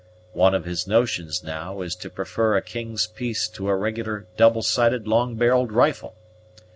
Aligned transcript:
One 0.33 0.55
of 0.55 0.65
his 0.65 0.87
notions, 0.87 1.43
now, 1.43 1.81
is 1.81 1.95
to 1.97 2.09
prefer 2.09 2.57
a 2.57 2.61
king's 2.63 3.05
piece 3.05 3.47
to 3.49 3.67
a 3.69 3.75
regular, 3.75 4.25
double 4.35 4.63
sighted, 4.63 5.07
long 5.07 5.35
barrelled 5.35 5.71
rifle. 5.71 6.15